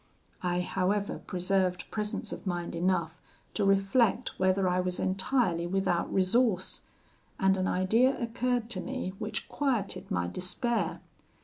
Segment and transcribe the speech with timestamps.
[0.41, 3.21] I however preserved presence of mind enough
[3.53, 6.81] to reflect whether I was entirely without resource,
[7.39, 11.01] and an idea occurred to me which quieted my despair.